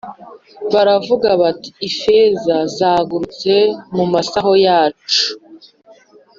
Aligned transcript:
baravuga 0.73 1.29
bati 1.41 1.69
Ifeza 1.89 2.55
zagarutse 2.77 3.53
mu 3.95 4.05
masaho 4.13 4.51
yacu 4.65 5.25